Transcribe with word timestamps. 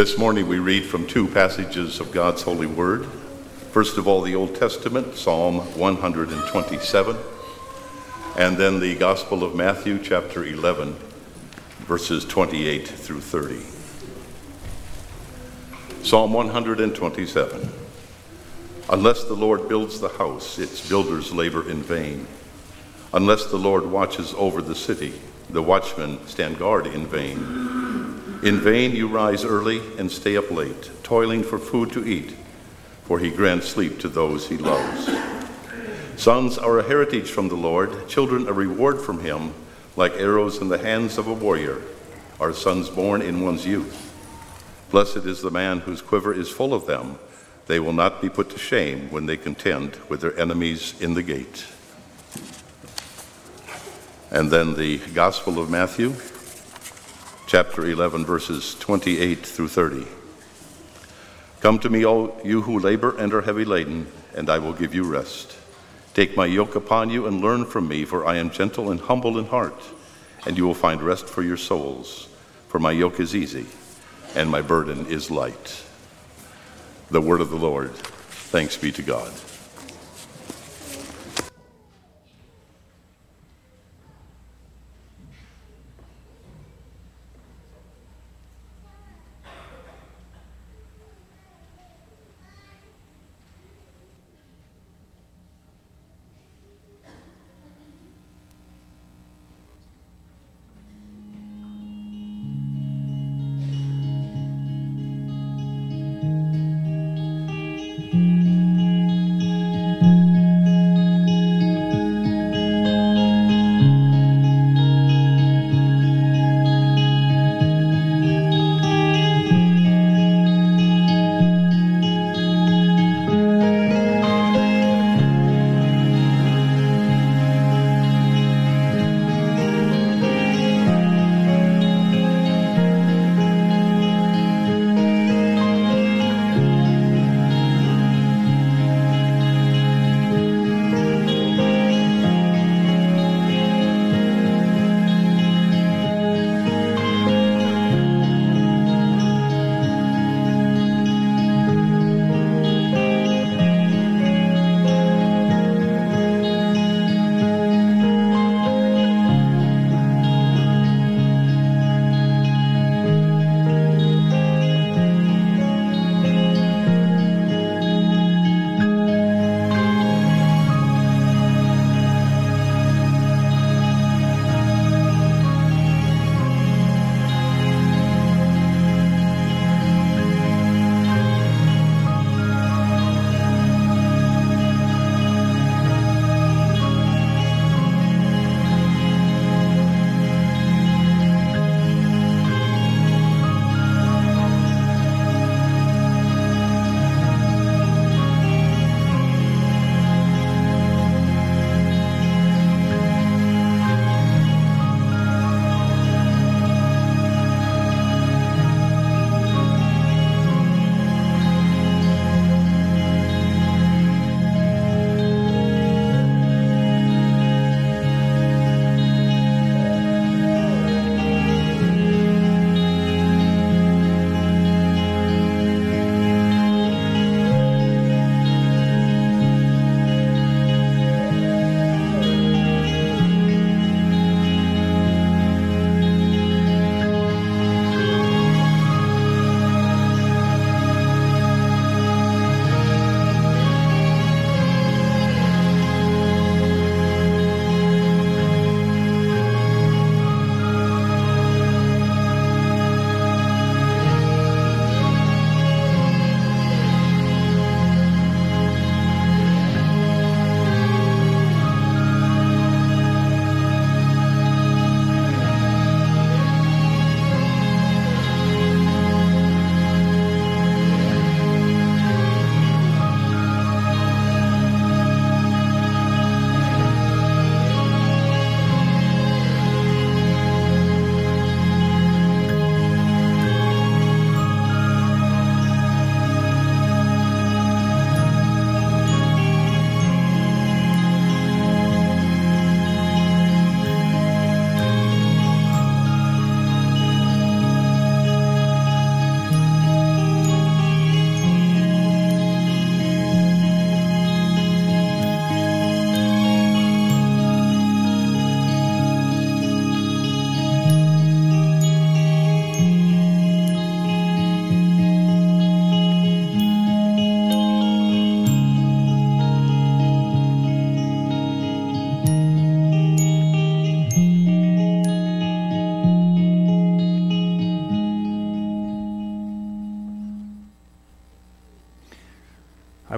This 0.00 0.16
morning 0.16 0.48
we 0.48 0.58
read 0.58 0.86
from 0.86 1.06
two 1.06 1.28
passages 1.28 2.00
of 2.00 2.10
God's 2.10 2.40
holy 2.40 2.66
word. 2.66 3.04
First 3.70 3.98
of 3.98 4.08
all, 4.08 4.22
the 4.22 4.34
Old 4.34 4.54
Testament, 4.54 5.14
Psalm 5.14 5.58
127, 5.78 7.16
and 8.38 8.56
then 8.56 8.80
the 8.80 8.94
Gospel 8.94 9.44
of 9.44 9.54
Matthew, 9.54 9.98
chapter 10.02 10.42
11, 10.42 10.96
verses 11.80 12.24
28 12.24 12.88
through 12.88 13.20
30. 13.20 13.60
Psalm 16.02 16.32
127. 16.32 17.68
Unless 18.88 19.24
the 19.24 19.34
Lord 19.34 19.68
builds 19.68 20.00
the 20.00 20.08
house, 20.08 20.58
its 20.58 20.88
builders 20.88 21.30
labor 21.30 21.68
in 21.68 21.82
vain. 21.82 22.26
Unless 23.12 23.50
the 23.50 23.58
Lord 23.58 23.84
watches 23.84 24.32
over 24.38 24.62
the 24.62 24.74
city, 24.74 25.12
the 25.50 25.62
watchmen 25.62 26.26
stand 26.26 26.58
guard 26.58 26.86
in 26.86 27.06
vain. 27.06 27.69
In 28.42 28.58
vain 28.58 28.96
you 28.96 29.06
rise 29.06 29.44
early 29.44 29.82
and 29.98 30.10
stay 30.10 30.34
up 30.34 30.50
late, 30.50 30.90
toiling 31.02 31.42
for 31.42 31.58
food 31.58 31.92
to 31.92 32.06
eat, 32.06 32.34
for 33.04 33.18
he 33.18 33.28
grants 33.28 33.68
sleep 33.68 33.98
to 34.00 34.08
those 34.08 34.48
he 34.48 34.56
loves. 34.56 35.10
Sons 36.16 36.56
are 36.56 36.78
a 36.78 36.82
heritage 36.82 37.30
from 37.30 37.48
the 37.48 37.54
Lord, 37.54 38.08
children 38.08 38.48
a 38.48 38.52
reward 38.52 38.98
from 38.98 39.20
him, 39.20 39.52
like 39.94 40.12
arrows 40.14 40.58
in 40.58 40.68
the 40.68 40.78
hands 40.78 41.18
of 41.18 41.26
a 41.26 41.34
warrior, 41.34 41.82
are 42.40 42.54
sons 42.54 42.88
born 42.88 43.20
in 43.20 43.44
one's 43.44 43.66
youth. 43.66 44.10
Blessed 44.90 45.26
is 45.26 45.42
the 45.42 45.50
man 45.50 45.80
whose 45.80 46.00
quiver 46.00 46.32
is 46.32 46.48
full 46.48 46.72
of 46.72 46.86
them. 46.86 47.18
They 47.66 47.78
will 47.78 47.92
not 47.92 48.22
be 48.22 48.30
put 48.30 48.48
to 48.50 48.58
shame 48.58 49.10
when 49.10 49.26
they 49.26 49.36
contend 49.36 49.98
with 50.08 50.22
their 50.22 50.36
enemies 50.38 50.98
in 50.98 51.12
the 51.12 51.22
gate. 51.22 51.66
And 54.30 54.50
then 54.50 54.74
the 54.74 54.98
Gospel 55.12 55.58
of 55.58 55.68
Matthew, 55.68 56.14
chapter 57.50 57.84
11, 57.84 58.24
verses 58.24 58.76
28 58.78 59.44
through 59.44 59.66
30. 59.66 60.06
Come 61.58 61.80
to 61.80 61.90
me, 61.90 62.06
all 62.06 62.40
you 62.44 62.62
who 62.62 62.78
labor 62.78 63.16
and 63.18 63.34
are 63.34 63.42
heavy 63.42 63.64
laden, 63.64 64.06
and 64.36 64.48
I 64.48 64.60
will 64.60 64.72
give 64.72 64.94
you 64.94 65.02
rest. 65.02 65.56
Take 66.14 66.36
my 66.36 66.46
yoke 66.46 66.76
upon 66.76 67.10
you 67.10 67.26
and 67.26 67.40
learn 67.40 67.64
from 67.64 67.88
me, 67.88 68.04
for 68.04 68.24
I 68.24 68.36
am 68.36 68.50
gentle 68.50 68.92
and 68.92 69.00
humble 69.00 69.36
in 69.36 69.46
heart, 69.46 69.82
and 70.46 70.56
you 70.56 70.64
will 70.64 70.74
find 70.74 71.02
rest 71.02 71.26
for 71.26 71.42
your 71.42 71.56
souls. 71.56 72.28
For 72.68 72.78
my 72.78 72.92
yoke 72.92 73.18
is 73.18 73.34
easy 73.34 73.66
and 74.36 74.48
my 74.48 74.62
burden 74.62 75.06
is 75.06 75.28
light. 75.28 75.84
The 77.10 77.20
word 77.20 77.40
of 77.40 77.50
the 77.50 77.56
Lord. 77.56 77.96
Thanks 77.96 78.76
be 78.76 78.92
to 78.92 79.02
God. 79.02 79.32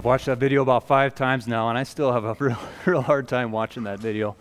I've 0.03 0.07
watched 0.07 0.27
that 0.27 0.39
video 0.39 0.63
about 0.63 0.89
five 0.89 1.15
times 1.15 1.47
now, 1.47 1.69
and 1.69 1.79
I 1.79 1.85
still 1.85 2.11
have 2.11 2.25
a 2.25 2.35
real, 2.41 2.59
real 2.87 3.03
hard 3.03 3.29
time 3.29 3.53
watching 3.53 3.85
that 3.85 4.01
video. 4.01 4.35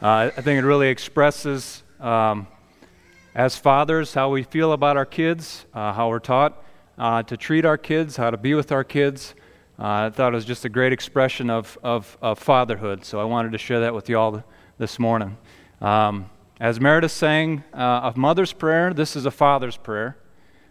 Uh, 0.00 0.30
I 0.36 0.40
think 0.40 0.62
it 0.62 0.64
really 0.64 0.86
expresses, 0.90 1.82
um, 1.98 2.46
as 3.34 3.56
fathers, 3.56 4.14
how 4.14 4.30
we 4.30 4.44
feel 4.44 4.72
about 4.72 4.96
our 4.96 5.04
kids, 5.04 5.66
uh, 5.74 5.92
how 5.92 6.08
we're 6.08 6.20
taught 6.20 6.62
uh, 6.98 7.24
to 7.24 7.36
treat 7.36 7.64
our 7.64 7.76
kids, 7.76 8.16
how 8.16 8.30
to 8.30 8.36
be 8.36 8.54
with 8.54 8.70
our 8.70 8.84
kids. 8.84 9.34
Uh, 9.76 10.06
I 10.06 10.10
thought 10.10 10.34
it 10.34 10.36
was 10.36 10.44
just 10.44 10.64
a 10.64 10.68
great 10.68 10.92
expression 10.92 11.50
of, 11.50 11.76
of, 11.82 12.16
of, 12.22 12.38
fatherhood, 12.38 13.04
so 13.04 13.20
I 13.20 13.24
wanted 13.24 13.50
to 13.50 13.58
share 13.58 13.80
that 13.80 13.92
with 13.92 14.08
you 14.08 14.16
all 14.16 14.44
this 14.78 15.00
morning. 15.00 15.36
Um, 15.80 16.30
as 16.60 16.78
Meredith 16.78 17.10
sang 17.10 17.64
uh, 17.74 18.02
of 18.04 18.16
Mother's 18.16 18.52
Prayer, 18.52 18.94
this 18.94 19.16
is 19.16 19.26
a 19.26 19.32
Father's 19.32 19.78
Prayer. 19.78 20.16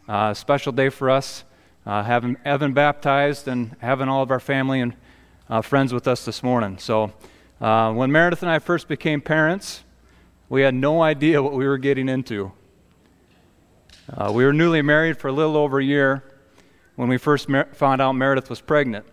Uh, 0.08 0.30
a 0.32 0.36
special 0.36 0.72
day 0.72 0.88
for 0.88 1.10
us, 1.10 1.44
having 1.88 2.38
Evan 2.44 2.74
baptized 2.74 3.48
and 3.48 3.75
having 3.80 4.10
all 4.10 4.22
of 4.22 4.31
our 4.31 4.39
family 4.39 4.81
and 4.81 4.94
friends 5.63 5.94
with 5.94 6.07
us 6.07 6.25
this 6.25 6.44
morning. 6.44 6.78
So, 6.78 7.13
uh, 7.60 7.92
when 7.92 8.12
Meredith 8.12 8.44
and 8.44 8.51
I 8.51 8.60
first 8.60 8.88
became 8.88 9.19
parents, 9.19 9.84
we 10.48 10.62
had 10.62 10.75
no 10.75 11.01
idea 11.01 11.42
what 11.42 11.54
we 11.54 11.66
were 11.66 11.80
getting 11.80 12.07
into. 12.07 12.51
Uh, 14.16 14.31
we 14.31 14.45
were 14.45 14.54
newly 14.54 14.81
married 14.81 15.18
for 15.18 15.28
a 15.28 15.31
little 15.31 15.57
over 15.57 15.80
a 15.80 15.84
year 15.84 16.24
when 16.95 17.10
we 17.10 17.18
first 17.18 17.50
mer- 17.50 17.68
found 17.74 18.01
out 18.01 18.13
Meredith 18.13 18.50
was 18.50 18.62
pregnant. 18.62 19.06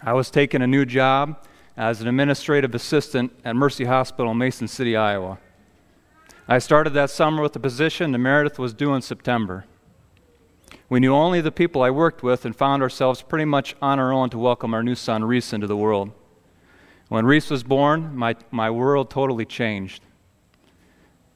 I 0.00 0.12
was 0.12 0.30
taking 0.30 0.62
a 0.62 0.66
new 0.66 0.84
job 0.84 1.44
as 1.76 2.00
an 2.00 2.06
administrative 2.06 2.74
assistant 2.74 3.32
at 3.44 3.56
Mercy 3.56 3.84
Hospital 3.84 4.30
in 4.32 4.38
Mason 4.38 4.68
City, 4.68 4.96
Iowa. 4.96 5.38
I 6.46 6.58
started 6.58 6.90
that 6.90 7.10
summer 7.10 7.42
with 7.42 7.52
the 7.52 7.60
position, 7.60 8.14
and 8.14 8.22
Meredith 8.22 8.58
was 8.58 8.72
due 8.72 8.94
in 8.94 9.02
September. 9.02 9.64
We 10.90 11.00
knew 11.00 11.14
only 11.14 11.42
the 11.42 11.52
people 11.52 11.82
I 11.82 11.90
worked 11.90 12.22
with 12.22 12.46
and 12.46 12.56
found 12.56 12.82
ourselves 12.82 13.20
pretty 13.20 13.44
much 13.44 13.76
on 13.82 13.98
our 13.98 14.10
own 14.10 14.30
to 14.30 14.38
welcome 14.38 14.72
our 14.72 14.82
new 14.82 14.94
son, 14.94 15.22
Reese, 15.22 15.52
into 15.52 15.66
the 15.66 15.76
world. 15.76 16.12
When 17.08 17.26
Reese 17.26 17.50
was 17.50 17.62
born, 17.62 18.16
my, 18.16 18.36
my 18.50 18.70
world 18.70 19.10
totally 19.10 19.44
changed. 19.44 20.02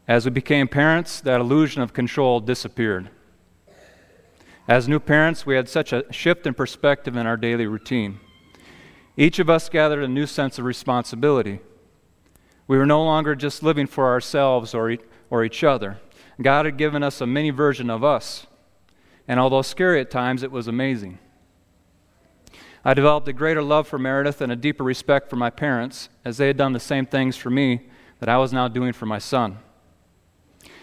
As 0.08 0.24
we 0.24 0.30
became 0.30 0.68
parents, 0.68 1.20
that 1.20 1.40
illusion 1.40 1.82
of 1.82 1.92
control 1.92 2.40
disappeared. 2.40 3.10
As 4.66 4.88
new 4.88 5.00
parents, 5.00 5.44
we 5.44 5.54
had 5.54 5.68
such 5.68 5.92
a 5.92 6.10
shift 6.10 6.46
in 6.46 6.54
perspective 6.54 7.14
in 7.14 7.26
our 7.26 7.36
daily 7.36 7.66
routine. 7.66 8.20
Each 9.18 9.38
of 9.38 9.50
us 9.50 9.68
gathered 9.68 10.02
a 10.02 10.08
new 10.08 10.26
sense 10.26 10.58
of 10.58 10.64
responsibility. 10.64 11.60
We 12.66 12.78
were 12.78 12.86
no 12.86 13.04
longer 13.04 13.34
just 13.34 13.62
living 13.62 13.86
for 13.86 14.06
ourselves 14.06 14.72
or, 14.72 14.96
or 15.28 15.44
each 15.44 15.62
other. 15.62 15.98
God 16.40 16.64
had 16.64 16.78
given 16.78 17.02
us 17.02 17.20
a 17.20 17.26
mini 17.26 17.50
version 17.50 17.90
of 17.90 18.02
us. 18.02 18.46
And 19.28 19.38
although 19.38 19.62
scary 19.62 20.00
at 20.00 20.10
times, 20.10 20.42
it 20.42 20.50
was 20.50 20.68
amazing. 20.68 21.18
I 22.84 22.94
developed 22.94 23.28
a 23.28 23.32
greater 23.32 23.62
love 23.62 23.86
for 23.86 23.98
Meredith 23.98 24.40
and 24.40 24.50
a 24.50 24.56
deeper 24.56 24.82
respect 24.82 25.30
for 25.30 25.36
my 25.36 25.50
parents, 25.50 26.08
as 26.24 26.36
they 26.36 26.48
had 26.48 26.56
done 26.56 26.72
the 26.72 26.80
same 26.80 27.06
things 27.06 27.36
for 27.36 27.50
me 27.50 27.82
that 28.18 28.28
I 28.28 28.38
was 28.38 28.52
now 28.52 28.66
doing 28.66 28.92
for 28.92 29.06
my 29.06 29.18
son. 29.18 29.58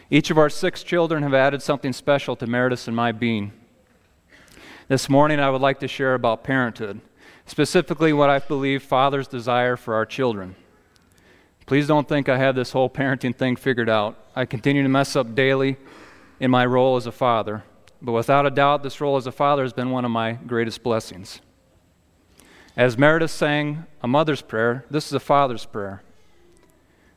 Each 0.09 0.31
of 0.31 0.37
our 0.37 0.49
six 0.49 0.81
children 0.81 1.23
have 1.23 1.33
added 1.33 1.61
something 1.61 1.93
special 1.93 2.35
to 2.37 2.47
Meredith's 2.47 2.87
and 2.87 2.95
my 2.95 3.11
being. 3.11 3.51
This 4.87 5.09
morning, 5.09 5.39
I 5.39 5.49
would 5.49 5.61
like 5.61 5.79
to 5.81 5.87
share 5.87 6.15
about 6.15 6.43
parenthood, 6.43 7.01
specifically 7.45 8.11
what 8.11 8.29
I 8.29 8.39
believe 8.39 8.81
fathers 8.81 9.27
desire 9.27 9.75
for 9.75 9.93
our 9.93 10.05
children. 10.05 10.55
Please 11.67 11.85
don't 11.85 12.07
think 12.07 12.27
I 12.27 12.37
have 12.37 12.55
this 12.55 12.71
whole 12.71 12.89
parenting 12.89 13.35
thing 13.35 13.55
figured 13.55 13.89
out. 13.89 14.17
I 14.35 14.45
continue 14.45 14.81
to 14.81 14.89
mess 14.89 15.15
up 15.15 15.35
daily 15.35 15.77
in 16.39 16.49
my 16.49 16.65
role 16.65 16.95
as 16.95 17.05
a 17.05 17.11
father, 17.11 17.63
but 18.01 18.11
without 18.13 18.45
a 18.45 18.51
doubt, 18.51 18.83
this 18.83 19.01
role 19.01 19.17
as 19.17 19.27
a 19.27 19.31
father 19.31 19.63
has 19.63 19.73
been 19.73 19.91
one 19.91 20.05
of 20.05 20.11
my 20.11 20.33
greatest 20.33 20.83
blessings. 20.83 21.41
As 22.77 22.97
Meredith 22.97 23.31
sang 23.31 23.85
a 24.01 24.07
mother's 24.07 24.41
prayer, 24.41 24.85
this 24.89 25.07
is 25.07 25.13
a 25.13 25.19
father's 25.19 25.65
prayer. 25.65 26.01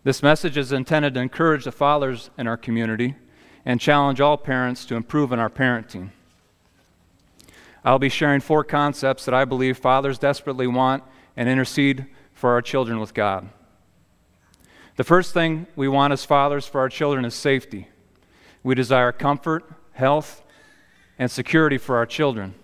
This 0.03 0.23
message 0.23 0.57
is 0.57 0.73
intended 0.73 1.15
to 1.15 1.21
encourage 1.21 1.65
the 1.65 1.73
fathers 1.73 2.31
in 2.37 2.49
our 2.49 2.57
community 2.57 3.15
and 3.65 3.81
challenge 3.81 4.21
all 4.21 4.37
parents 4.37 4.85
to 4.87 4.97
improve 4.97 5.31
in 5.31 5.39
our 5.39 5.51
parenting. 5.51 6.11
I'll 7.85 8.01
be 8.01 8.09
sharing 8.09 8.41
four 8.41 8.65
concepts 8.65 9.25
that 9.25 9.35
I 9.35 9.45
believe 9.45 9.79
fathers 9.79 10.19
desperately 10.19 10.67
want 10.67 11.05
and 11.37 11.49
intercede 11.49 12.07
for 12.33 12.51
our 12.51 12.63
children 12.63 12.99
with 12.99 13.15
God. 13.15 13.49
The 14.97 15.05
first 15.05 15.33
thing 15.33 15.67
we 15.77 15.89
want 15.89 16.13
as 16.13 16.25
fathers 16.25 16.67
for 16.67 16.81
our 16.81 16.89
children 16.89 17.25
is 17.25 17.35
safety. 17.35 17.89
We 18.63 18.75
desire 18.75 19.13
comfort, 19.13 19.65
health, 19.93 20.43
and 21.19 21.31
security 21.31 21.79
for 21.79 21.97
our 21.97 22.07
children. 22.07 22.55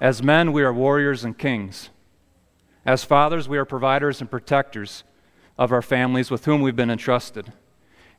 As 0.00 0.22
men, 0.22 0.52
we 0.52 0.62
are 0.62 0.72
warriors 0.72 1.24
and 1.24 1.38
kings. 1.38 1.90
As 2.84 3.04
fathers, 3.04 3.48
we 3.48 3.58
are 3.58 3.64
providers 3.64 4.20
and 4.20 4.30
protectors 4.30 5.04
of 5.56 5.70
our 5.70 5.82
families 5.82 6.30
with 6.30 6.44
whom 6.44 6.60
we've 6.60 6.74
been 6.74 6.90
entrusted. 6.90 7.52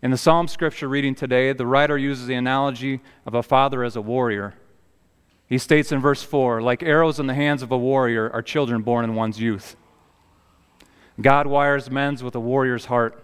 In 0.01 0.11
the 0.11 0.17
Psalm 0.17 0.47
scripture 0.47 0.87
reading 0.87 1.15
today, 1.15 1.51
the 1.51 1.65
writer 1.65 1.97
uses 1.97 2.27
the 2.27 2.35
analogy 2.35 3.01
of 3.25 3.33
a 3.33 3.43
father 3.43 3.83
as 3.83 3.95
a 3.95 4.01
warrior. 4.01 4.53
He 5.47 5.57
states 5.57 5.91
in 5.91 5.99
verse 5.99 6.23
4 6.23 6.61
like 6.61 6.83
arrows 6.83 7.19
in 7.19 7.27
the 7.27 7.33
hands 7.33 7.61
of 7.61 7.71
a 7.71 7.77
warrior 7.77 8.29
are 8.31 8.41
children 8.41 8.81
born 8.81 9.03
in 9.03 9.15
one's 9.15 9.39
youth. 9.39 9.75
God 11.19 11.47
wires 11.47 11.91
men's 11.91 12.23
with 12.23 12.35
a 12.35 12.39
warrior's 12.39 12.85
heart. 12.85 13.23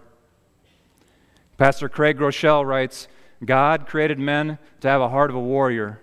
Pastor 1.57 1.89
Craig 1.89 2.17
Groeschel 2.17 2.65
writes 2.65 3.07
God 3.43 3.87
created 3.87 4.19
men 4.19 4.57
to 4.81 4.87
have 4.87 5.01
a 5.01 5.09
heart 5.09 5.29
of 5.29 5.35
a 5.35 5.39
warrior 5.39 5.99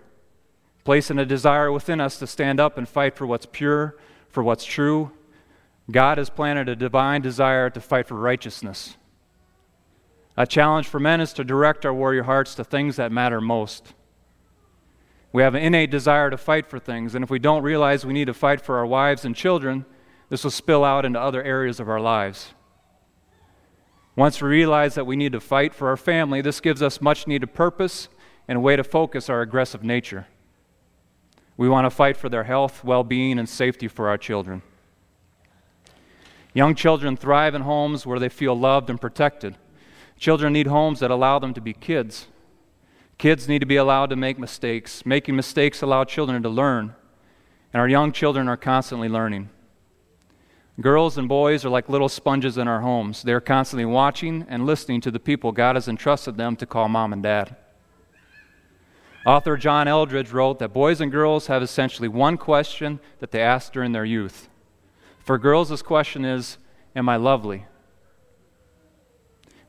placing 0.87 1.19
a 1.19 1.27
desire 1.27 1.73
within 1.73 2.01
us 2.01 2.17
to 2.17 2.29
stand 2.29 2.61
up 2.61 2.79
and 2.79 2.89
fight 2.89 3.17
for 3.17 3.27
what's 3.27 3.45
pure, 3.45 3.97
for 4.29 4.41
what's 4.45 4.65
true. 4.65 5.11
God 5.91 6.17
has 6.17 6.31
planted 6.31 6.69
a 6.69 6.77
divine 6.77 7.23
desire 7.23 7.69
to 7.71 7.81
fight 7.81 8.07
for 8.07 8.15
righteousness. 8.15 8.97
A 10.37 10.47
challenge 10.47 10.87
for 10.87 11.01
men 11.01 11.21
is 11.21 11.33
to 11.33 11.43
direct 11.43 11.85
our 11.85 11.93
warrior 11.93 12.23
hearts 12.23 12.55
to 12.55 12.63
things 12.63 12.95
that 12.97 13.11
matter 13.11 13.41
most. 13.41 13.95
We 15.33 15.43
have 15.43 15.57
an 15.57 15.63
innate 15.65 15.91
desire 15.91 16.31
to 16.31 16.37
fight 16.37 16.69
for 16.69 16.79
things, 16.79 17.17
and 17.17 17.25
if 17.25 17.31
we 17.31 17.41
don't 17.41 17.65
realize 17.65 18.07
we 18.07 18.13
need 18.13 18.27
to 18.27 18.33
fight 18.33 18.61
for 18.61 18.79
our 18.79 18.87
wives 18.87 19.25
and 19.25 19.35
children, 19.35 19.87
this 20.29 20.45
will 20.45 20.53
spill 20.53 20.85
out 20.85 21.05
into 21.05 21.21
other 21.21 21.43
areas 21.43 21.81
of 21.81 21.89
our 21.89 22.01
lives. 22.01 22.55
Once 24.15 24.41
we 24.41 24.49
realize 24.49 24.95
that 24.95 25.05
we 25.05 25.17
need 25.17 25.33
to 25.33 25.41
fight 25.41 25.75
for 25.75 25.89
our 25.89 25.97
family, 25.97 26.41
this 26.41 26.61
gives 26.61 26.81
us 26.81 27.01
much 27.01 27.27
needed 27.27 27.53
purpose 27.55 28.09
and 28.47 28.59
a 28.59 28.61
way 28.61 28.77
to 28.77 28.85
focus 28.85 29.29
our 29.29 29.41
aggressive 29.43 29.83
nature. 29.83 30.29
We 31.57 31.69
want 31.69 31.87
to 31.87 31.91
fight 31.91 32.17
for 32.17 32.29
their 32.29 32.45
health, 32.45 32.85
well 32.85 33.05
being, 33.05 33.39
and 33.39 33.49
safety 33.49 33.89
for 33.89 34.09
our 34.09 34.19
children. 34.19 34.63
Young 36.53 36.75
children 36.75 37.17
thrive 37.17 37.55
in 37.55 37.63
homes 37.63 38.07
where 38.07 38.19
they 38.19 38.29
feel 38.29 38.59
loved 38.59 38.89
and 38.89 39.01
protected. 39.01 39.57
Children 40.19 40.53
need 40.53 40.67
homes 40.67 41.01
that 41.01 41.11
allow 41.11 41.39
them 41.39 41.53
to 41.55 41.61
be 41.61 41.73
kids. 41.73 42.29
Kids 43.19 43.49
need 43.49 43.61
to 43.61 43.67
be 43.67 43.77
allowed 43.77 44.11
to 44.11 44.17
make 44.17 44.39
mistakes. 44.39 45.05
Making 45.05 45.37
mistakes 45.37 45.83
allow 45.83 46.05
children 46.05 46.43
to 46.43 46.49
learn, 46.49 46.95
and 47.73 47.81
our 47.81 47.89
young 47.89 48.13
children 48.13 48.49
are 48.49 48.57
constantly 48.57 49.09
learning. 49.09 49.51
Girls 50.81 51.17
and 51.17 51.27
boys 51.27 51.65
are 51.65 51.71
like 51.71 51.89
little 51.89 52.09
sponges 52.09 52.59
in 52.59 52.69
our 52.69 52.83
homes. 52.83 53.23
They 53.23 53.33
are 53.33 53.41
constantly 53.41 53.87
watching 53.87 54.45
and 54.49 54.67
listening 54.67 55.01
to 55.03 55.11
the 55.11 55.19
people 55.19 55.51
God 55.51 55.75
has 55.77 55.89
entrusted 55.89 56.37
them 56.37 56.55
to 56.57 56.67
call 56.67 56.89
mom 56.89 57.15
and 57.15 57.23
dad. 57.23 57.57
Author 59.27 59.57
John 59.57 59.89
Eldredge 59.89 60.33
wrote 60.33 60.61
that 60.61 60.73
boys 60.73 61.01
and 61.01 61.11
girls 61.11 61.49
have 61.49 61.61
essentially 61.61 62.07
one 62.07 62.39
question 62.39 63.01
that 63.19 63.33
they 63.33 63.43
ask 63.43 63.73
during 63.73 63.91
their 63.91 64.05
youth. 64.05 64.49
For 65.19 65.37
girls, 65.37 65.69
this 65.69 65.83
question 65.83 66.25
is 66.25 66.59
Am 66.95 67.09
I 67.09 67.17
lovely? 67.17 67.67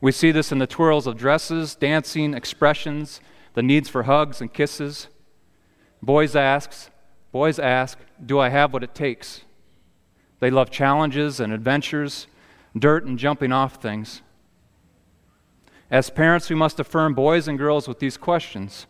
We 0.00 0.12
see 0.12 0.30
this 0.30 0.52
in 0.52 0.58
the 0.58 0.66
twirls 0.68 1.08
of 1.08 1.16
dresses, 1.16 1.74
dancing, 1.74 2.34
expressions, 2.34 3.20
the 3.54 3.62
needs 3.64 3.88
for 3.88 4.04
hugs 4.04 4.40
and 4.40 4.52
kisses. 4.52 5.08
Boys 6.00 6.36
ask, 6.36 6.92
boys 7.32 7.58
ask, 7.58 7.98
do 8.24 8.38
I 8.38 8.50
have 8.50 8.72
what 8.72 8.84
it 8.84 8.94
takes? 8.94 9.42
They 10.38 10.50
love 10.50 10.70
challenges 10.70 11.40
and 11.40 11.52
adventures, 11.52 12.28
dirt 12.78 13.04
and 13.04 13.18
jumping 13.18 13.50
off 13.50 13.82
things. 13.82 14.22
As 15.90 16.10
parents, 16.10 16.48
we 16.48 16.54
must 16.54 16.78
affirm 16.78 17.14
boys 17.14 17.48
and 17.48 17.58
girls 17.58 17.88
with 17.88 17.98
these 17.98 18.16
questions. 18.16 18.86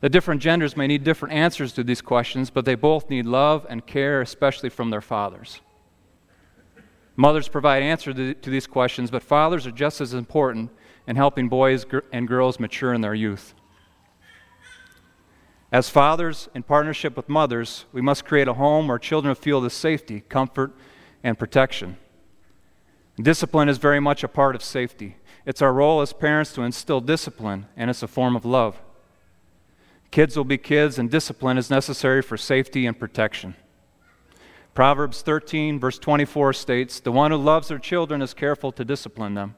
The 0.00 0.08
different 0.08 0.42
genders 0.42 0.76
may 0.76 0.86
need 0.86 1.04
different 1.04 1.34
answers 1.34 1.72
to 1.74 1.84
these 1.84 2.02
questions, 2.02 2.50
but 2.50 2.64
they 2.64 2.74
both 2.74 3.08
need 3.08 3.26
love 3.26 3.66
and 3.68 3.86
care, 3.86 4.20
especially 4.20 4.68
from 4.68 4.90
their 4.90 5.00
fathers. 5.00 5.60
Mothers 7.16 7.48
provide 7.48 7.82
answers 7.82 8.14
to, 8.14 8.50
these 8.50 8.66
questions, 8.66 9.10
but 9.10 9.22
fathers 9.22 9.66
are 9.66 9.72
just 9.72 10.00
as 10.00 10.14
important 10.14 10.70
in 11.06 11.16
helping 11.16 11.48
boys 11.48 11.86
and 12.12 12.26
girls 12.26 12.58
mature 12.58 12.92
in 12.92 13.00
their 13.00 13.14
youth. 13.14 13.54
As 15.70 15.88
fathers, 15.88 16.48
in 16.54 16.62
partnership 16.62 17.16
with 17.16 17.28
mothers, 17.28 17.84
we 17.92 18.00
must 18.00 18.24
create 18.24 18.48
a 18.48 18.54
home 18.54 18.88
where 18.88 18.98
children 18.98 19.34
feel 19.34 19.60
the 19.60 19.70
safety, 19.70 20.20
comfort, 20.20 20.72
and 21.22 21.38
protection. 21.38 21.96
Discipline 23.20 23.68
is 23.68 23.78
very 23.78 24.00
much 24.00 24.24
a 24.24 24.28
part 24.28 24.54
of 24.54 24.62
safety. 24.62 25.16
It's 25.46 25.62
our 25.62 25.72
role 25.72 26.00
as 26.00 26.12
parents 26.12 26.52
to 26.54 26.62
instill 26.62 27.00
discipline, 27.00 27.66
and 27.76 27.90
it's 27.90 28.02
a 28.02 28.08
form 28.08 28.34
of 28.34 28.44
love. 28.44 28.80
Kids 30.14 30.36
will 30.36 30.44
be 30.44 30.58
kids, 30.58 30.96
and 30.96 31.10
discipline 31.10 31.58
is 31.58 31.70
necessary 31.70 32.22
for 32.22 32.36
safety 32.36 32.86
and 32.86 32.96
protection. 32.96 33.56
Proverbs 34.72 35.22
13, 35.22 35.80
verse 35.80 35.98
24 35.98 36.52
states 36.52 37.00
The 37.00 37.10
one 37.10 37.32
who 37.32 37.36
loves 37.36 37.66
their 37.66 37.80
children 37.80 38.22
is 38.22 38.32
careful 38.32 38.70
to 38.70 38.84
discipline 38.84 39.34
them. 39.34 39.56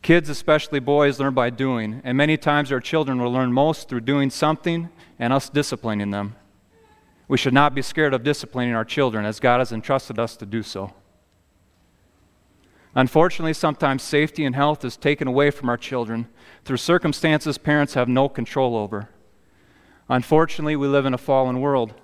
Kids, 0.00 0.28
especially 0.28 0.78
boys, 0.78 1.18
learn 1.18 1.34
by 1.34 1.50
doing, 1.50 2.00
and 2.04 2.16
many 2.16 2.36
times 2.36 2.70
our 2.70 2.78
children 2.78 3.20
will 3.20 3.32
learn 3.32 3.52
most 3.52 3.88
through 3.88 4.02
doing 4.02 4.30
something 4.30 4.90
and 5.18 5.32
us 5.32 5.50
disciplining 5.50 6.12
them. 6.12 6.36
We 7.26 7.36
should 7.36 7.54
not 7.54 7.74
be 7.74 7.82
scared 7.82 8.14
of 8.14 8.22
disciplining 8.22 8.74
our 8.74 8.84
children, 8.84 9.24
as 9.24 9.40
God 9.40 9.58
has 9.58 9.72
entrusted 9.72 10.20
us 10.20 10.36
to 10.36 10.46
do 10.46 10.62
so. 10.62 10.94
Unfortunately, 12.98 13.52
sometimes 13.52 14.02
safety 14.02 14.44
and 14.44 14.56
health 14.56 14.84
is 14.84 14.96
taken 14.96 15.28
away 15.28 15.52
from 15.52 15.68
our 15.68 15.76
children 15.76 16.26
through 16.64 16.78
circumstances 16.78 17.56
parents 17.56 17.94
have 17.94 18.08
no 18.08 18.28
control 18.28 18.76
over. 18.76 19.08
Unfortunately, 20.08 20.74
we 20.74 20.88
live 20.88 21.06
in 21.06 21.14
a 21.14 21.18
fallen 21.18 21.60
world. 21.60 21.94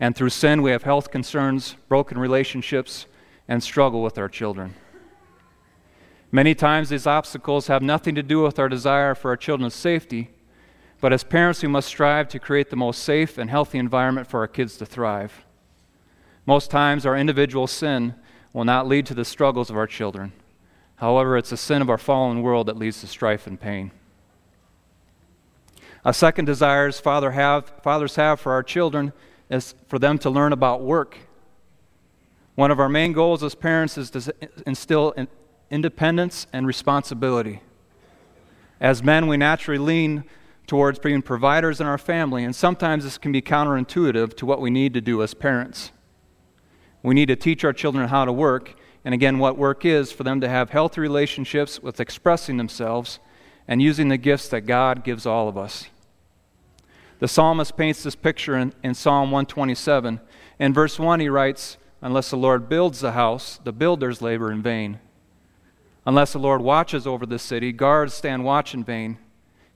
And 0.00 0.16
through 0.16 0.30
sin, 0.30 0.60
we 0.60 0.72
have 0.72 0.82
health 0.82 1.12
concerns, 1.12 1.76
broken 1.88 2.18
relationships, 2.18 3.06
and 3.46 3.62
struggle 3.62 4.02
with 4.02 4.18
our 4.18 4.28
children. 4.28 4.74
Many 6.32 6.56
times, 6.56 6.88
these 6.88 7.06
obstacles 7.06 7.68
have 7.68 7.82
nothing 7.82 8.16
to 8.16 8.24
do 8.24 8.42
with 8.42 8.58
our 8.58 8.68
desire 8.68 9.14
for 9.14 9.30
our 9.30 9.36
children's 9.36 9.74
safety, 9.74 10.30
but 11.00 11.12
as 11.12 11.22
parents, 11.22 11.62
we 11.62 11.68
must 11.68 11.86
strive 11.86 12.26
to 12.30 12.40
create 12.40 12.70
the 12.70 12.76
most 12.76 13.04
safe 13.04 13.38
and 13.38 13.50
healthy 13.50 13.78
environment 13.78 14.26
for 14.26 14.40
our 14.40 14.48
kids 14.48 14.76
to 14.78 14.84
thrive. 14.84 15.44
Most 16.44 16.72
times, 16.72 17.06
our 17.06 17.16
individual 17.16 17.68
sin 17.68 18.16
will 18.56 18.64
not 18.64 18.88
lead 18.88 19.04
to 19.04 19.12
the 19.12 19.22
struggles 19.22 19.68
of 19.68 19.76
our 19.76 19.86
children. 19.86 20.32
However, 20.94 21.36
it's 21.36 21.50
the 21.50 21.58
sin 21.58 21.82
of 21.82 21.90
our 21.90 21.98
fallen 21.98 22.40
world 22.40 22.68
that 22.68 22.78
leads 22.78 23.02
to 23.02 23.06
strife 23.06 23.46
and 23.46 23.60
pain. 23.60 23.90
A 26.06 26.14
second 26.14 26.46
desire 26.46 26.90
father 26.90 27.32
have, 27.32 27.70
fathers 27.82 28.16
have 28.16 28.40
for 28.40 28.52
our 28.52 28.62
children 28.62 29.12
is 29.50 29.74
for 29.88 29.98
them 29.98 30.16
to 30.20 30.30
learn 30.30 30.54
about 30.54 30.80
work. 30.80 31.18
One 32.54 32.70
of 32.70 32.80
our 32.80 32.88
main 32.88 33.12
goals 33.12 33.42
as 33.42 33.54
parents 33.54 33.98
is 33.98 34.08
to 34.12 34.32
instill 34.66 35.14
independence 35.70 36.46
and 36.50 36.66
responsibility. 36.66 37.60
As 38.80 39.02
men, 39.02 39.26
we 39.26 39.36
naturally 39.36 39.76
lean 39.76 40.24
towards 40.66 40.98
being 40.98 41.20
providers 41.20 41.78
in 41.78 41.86
our 41.86 41.98
family, 41.98 42.42
and 42.42 42.56
sometimes 42.56 43.04
this 43.04 43.18
can 43.18 43.32
be 43.32 43.42
counterintuitive 43.42 44.34
to 44.38 44.46
what 44.46 44.62
we 44.62 44.70
need 44.70 44.94
to 44.94 45.02
do 45.02 45.22
as 45.22 45.34
parents. 45.34 45.92
We 47.06 47.14
need 47.14 47.26
to 47.26 47.36
teach 47.36 47.62
our 47.62 47.72
children 47.72 48.08
how 48.08 48.24
to 48.24 48.32
work, 48.32 48.74
and 49.04 49.14
again, 49.14 49.38
what 49.38 49.56
work 49.56 49.84
is 49.84 50.10
for 50.10 50.24
them 50.24 50.40
to 50.40 50.48
have 50.48 50.70
healthy 50.70 51.00
relationships 51.00 51.80
with 51.80 52.00
expressing 52.00 52.56
themselves 52.56 53.20
and 53.68 53.80
using 53.80 54.08
the 54.08 54.16
gifts 54.16 54.48
that 54.48 54.62
God 54.62 55.04
gives 55.04 55.24
all 55.24 55.48
of 55.48 55.56
us. 55.56 55.88
The 57.20 57.28
psalmist 57.28 57.76
paints 57.76 58.02
this 58.02 58.16
picture 58.16 58.56
in, 58.56 58.74
in 58.82 58.94
Psalm 58.94 59.30
127. 59.30 60.18
In 60.58 60.74
verse 60.74 60.98
1, 60.98 61.20
he 61.20 61.28
writes, 61.28 61.76
Unless 62.02 62.30
the 62.30 62.36
Lord 62.36 62.68
builds 62.68 62.98
the 62.98 63.12
house, 63.12 63.60
the 63.62 63.72
builders 63.72 64.20
labor 64.20 64.50
in 64.50 64.60
vain. 64.60 64.98
Unless 66.04 66.32
the 66.32 66.40
Lord 66.40 66.60
watches 66.60 67.06
over 67.06 67.24
the 67.24 67.38
city, 67.38 67.70
guards 67.70 68.14
stand 68.14 68.44
watch 68.44 68.74
in 68.74 68.82
vain. 68.82 69.18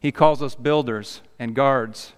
He 0.01 0.11
calls 0.11 0.43
us 0.43 0.57
builders 0.57 1.21
and 1.39 1.55
guards. 1.55 2.13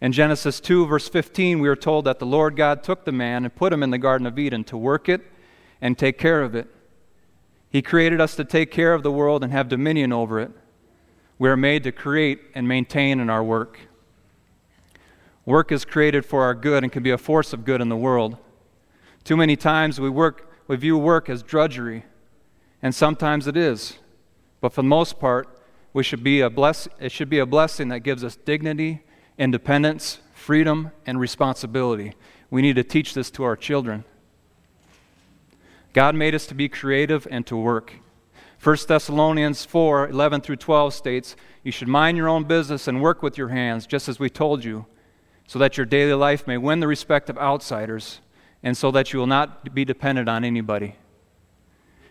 In 0.00 0.12
Genesis 0.12 0.60
2, 0.60 0.86
verse 0.86 1.08
15, 1.08 1.60
we 1.60 1.68
are 1.68 1.76
told 1.76 2.06
that 2.06 2.18
the 2.18 2.26
Lord 2.26 2.56
God 2.56 2.82
took 2.82 3.04
the 3.04 3.12
man 3.12 3.44
and 3.44 3.54
put 3.54 3.72
him 3.72 3.82
in 3.82 3.90
the 3.90 3.98
Garden 3.98 4.26
of 4.26 4.38
Eden 4.38 4.64
to 4.64 4.76
work 4.76 5.08
it 5.10 5.20
and 5.80 5.98
take 5.98 6.16
care 6.16 6.42
of 6.42 6.54
it. 6.54 6.68
He 7.68 7.82
created 7.82 8.20
us 8.20 8.34
to 8.36 8.44
take 8.44 8.70
care 8.70 8.94
of 8.94 9.02
the 9.02 9.12
world 9.12 9.44
and 9.44 9.52
have 9.52 9.68
dominion 9.68 10.12
over 10.12 10.40
it. 10.40 10.52
We 11.38 11.50
are 11.50 11.56
made 11.56 11.84
to 11.84 11.92
create 11.92 12.40
and 12.54 12.66
maintain 12.66 13.20
in 13.20 13.28
our 13.28 13.44
work. 13.44 13.78
Work 15.44 15.70
is 15.70 15.84
created 15.84 16.24
for 16.24 16.42
our 16.44 16.54
good 16.54 16.82
and 16.82 16.92
can 16.92 17.02
be 17.02 17.10
a 17.10 17.18
force 17.18 17.52
of 17.52 17.64
good 17.64 17.80
in 17.80 17.90
the 17.90 17.96
world. 17.96 18.38
Too 19.22 19.36
many 19.36 19.54
times 19.54 20.00
we, 20.00 20.08
work, 20.08 20.50
we 20.66 20.76
view 20.76 20.96
work 20.96 21.28
as 21.28 21.42
drudgery, 21.42 22.04
and 22.82 22.94
sometimes 22.94 23.46
it 23.46 23.56
is. 23.56 23.98
But 24.60 24.72
for 24.72 24.82
the 24.82 24.88
most 24.88 25.20
part, 25.20 25.60
we 25.92 26.02
should 26.02 26.22
be 26.22 26.40
a 26.40 26.48
bless, 26.48 26.88
it 26.98 27.12
should 27.12 27.28
be 27.28 27.38
a 27.38 27.46
blessing 27.46 27.88
that 27.88 28.00
gives 28.00 28.24
us 28.24 28.36
dignity 28.36 29.02
independence, 29.40 30.18
freedom, 30.34 30.92
and 31.06 31.18
responsibility. 31.18 32.12
We 32.50 32.60
need 32.60 32.76
to 32.76 32.84
teach 32.84 33.14
this 33.14 33.30
to 33.32 33.42
our 33.42 33.56
children. 33.56 34.04
God 35.94 36.14
made 36.14 36.34
us 36.34 36.46
to 36.48 36.54
be 36.54 36.68
creative 36.68 37.26
and 37.30 37.46
to 37.46 37.56
work. 37.56 37.94
1 38.62 38.76
Thessalonians 38.86 39.64
4 39.64 40.10
11 40.10 40.42
through 40.42 40.56
12 40.56 40.92
states, 40.92 41.36
You 41.64 41.72
should 41.72 41.88
mind 41.88 42.18
your 42.18 42.28
own 42.28 42.44
business 42.44 42.86
and 42.86 43.00
work 43.00 43.22
with 43.22 43.38
your 43.38 43.48
hands, 43.48 43.86
just 43.86 44.10
as 44.10 44.20
we 44.20 44.28
told 44.28 44.62
you, 44.62 44.84
so 45.48 45.58
that 45.58 45.78
your 45.78 45.86
daily 45.86 46.12
life 46.12 46.46
may 46.46 46.58
win 46.58 46.80
the 46.80 46.86
respect 46.86 47.30
of 47.30 47.38
outsiders, 47.38 48.20
and 48.62 48.76
so 48.76 48.90
that 48.90 49.14
you 49.14 49.18
will 49.18 49.26
not 49.26 49.74
be 49.74 49.86
dependent 49.86 50.28
on 50.28 50.44
anybody. 50.44 50.96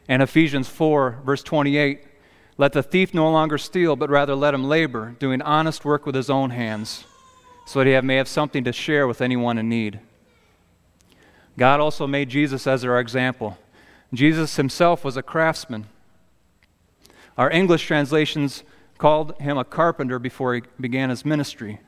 And 0.07 0.23
Ephesians 0.23 0.67
4, 0.67 1.19
verse 1.23 1.43
28, 1.43 2.03
Let 2.57 2.73
the 2.73 2.81
thief 2.81 3.13
no 3.13 3.29
longer 3.31 3.59
steal, 3.59 3.95
but 3.95 4.09
rather 4.09 4.33
let 4.33 4.55
him 4.55 4.63
labor, 4.63 5.15
doing 5.19 5.43
honest 5.43 5.85
work 5.85 6.07
with 6.07 6.15
his 6.15 6.31
own 6.31 6.49
hands 6.49 7.05
so 7.69 7.83
that 7.83 7.85
he 7.85 8.01
may 8.01 8.15
have 8.15 8.27
something 8.27 8.63
to 8.63 8.73
share 8.73 9.07
with 9.07 9.21
anyone 9.21 9.59
in 9.59 9.69
need. 9.69 9.99
God 11.55 11.79
also 11.79 12.07
made 12.07 12.27
Jesus 12.27 12.65
as 12.65 12.83
our 12.83 12.99
example. 12.99 13.59
Jesus 14.11 14.55
himself 14.55 15.05
was 15.05 15.15
a 15.15 15.21
craftsman. 15.21 15.85
Our 17.37 17.51
English 17.51 17.85
translations 17.85 18.63
called 18.97 19.39
him 19.39 19.55
a 19.55 19.63
carpenter 19.63 20.17
before 20.17 20.55
he 20.55 20.63
began 20.81 21.11
his 21.11 21.23
ministry. 21.23 21.79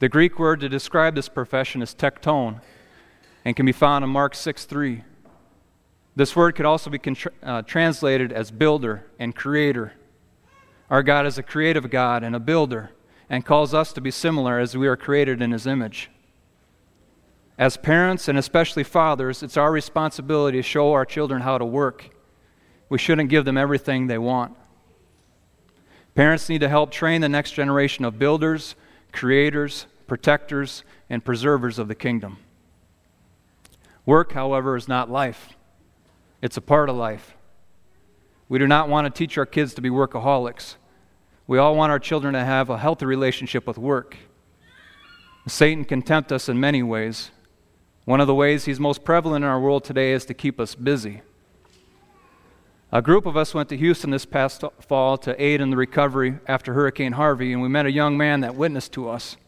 The 0.00 0.08
Greek 0.08 0.36
word 0.36 0.58
to 0.62 0.68
describe 0.68 1.14
this 1.14 1.28
profession 1.28 1.80
is 1.80 1.94
tekton 1.94 2.60
and 3.44 3.54
can 3.54 3.66
be 3.66 3.70
found 3.70 4.02
in 4.02 4.10
Mark 4.10 4.34
6 4.34 4.64
3. 4.64 5.04
This 6.16 6.34
word 6.34 6.56
could 6.56 6.66
also 6.66 6.90
be 6.90 7.00
uh, 7.44 7.62
translated 7.62 8.32
as 8.32 8.50
builder 8.50 9.06
and 9.16 9.32
creator. 9.32 9.92
Our 10.90 11.04
God 11.04 11.24
is 11.24 11.38
a 11.38 11.44
creative 11.44 11.88
God 11.88 12.24
and 12.24 12.34
a 12.34 12.40
builder 12.40 12.90
and 13.30 13.44
calls 13.44 13.74
us 13.74 13.92
to 13.92 14.00
be 14.00 14.10
similar 14.10 14.58
as 14.58 14.76
we 14.76 14.86
are 14.86 14.96
created 14.96 15.42
in 15.42 15.52
His 15.52 15.66
image. 15.66 16.10
As 17.58 17.76
parents, 17.76 18.28
and 18.28 18.38
especially 18.38 18.84
fathers, 18.84 19.42
it's 19.42 19.56
our 19.56 19.72
responsibility 19.72 20.58
to 20.58 20.62
show 20.62 20.92
our 20.92 21.04
children 21.04 21.42
how 21.42 21.58
to 21.58 21.64
work. 21.64 22.10
We 22.88 22.98
shouldn't 22.98 23.30
give 23.30 23.44
them 23.44 23.58
everything 23.58 24.06
they 24.06 24.18
want. 24.18 24.56
Parents 26.14 26.48
need 26.48 26.60
to 26.60 26.68
help 26.68 26.90
train 26.90 27.20
the 27.20 27.28
next 27.28 27.52
generation 27.52 28.04
of 28.04 28.18
builders, 28.18 28.74
creators, 29.12 29.86
protectors, 30.06 30.84
and 31.10 31.24
preservers 31.24 31.78
of 31.78 31.88
the 31.88 31.94
kingdom. 31.94 32.38
Work, 34.06 34.32
however, 34.32 34.76
is 34.76 34.88
not 34.88 35.10
life, 35.10 35.50
it's 36.40 36.56
a 36.56 36.62
part 36.62 36.88
of 36.88 36.96
life. 36.96 37.34
We 38.48 38.58
do 38.58 38.66
not 38.66 38.88
want 38.88 39.04
to 39.04 39.16
teach 39.16 39.36
our 39.36 39.44
kids 39.44 39.74
to 39.74 39.82
be 39.82 39.90
workaholics. 39.90 40.76
We 41.48 41.56
all 41.56 41.74
want 41.74 41.90
our 41.90 41.98
children 41.98 42.34
to 42.34 42.44
have 42.44 42.68
a 42.68 42.76
healthy 42.76 43.06
relationship 43.06 43.66
with 43.66 43.78
work. 43.78 44.18
Satan 45.46 45.86
can 45.86 46.02
tempt 46.02 46.30
us 46.30 46.46
in 46.46 46.60
many 46.60 46.82
ways. 46.82 47.30
One 48.04 48.20
of 48.20 48.26
the 48.26 48.34
ways 48.34 48.66
he's 48.66 48.78
most 48.78 49.02
prevalent 49.02 49.46
in 49.46 49.50
our 49.50 49.58
world 49.58 49.82
today 49.82 50.12
is 50.12 50.26
to 50.26 50.34
keep 50.34 50.60
us 50.60 50.74
busy. 50.74 51.22
A 52.92 53.00
group 53.00 53.24
of 53.24 53.34
us 53.34 53.54
went 53.54 53.70
to 53.70 53.78
Houston 53.78 54.10
this 54.10 54.26
past 54.26 54.62
fall 54.78 55.16
to 55.16 55.42
aid 55.42 55.62
in 55.62 55.70
the 55.70 55.76
recovery 55.78 56.34
after 56.46 56.74
Hurricane 56.74 57.12
Harvey, 57.12 57.54
and 57.54 57.62
we 57.62 57.68
met 57.68 57.86
a 57.86 57.92
young 57.92 58.18
man 58.18 58.40
that 58.40 58.54
witnessed 58.54 58.92
to 58.92 59.08
us. 59.08 59.38